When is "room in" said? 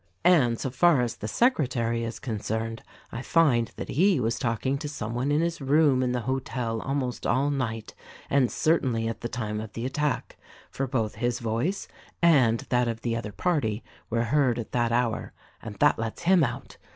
5.61-6.11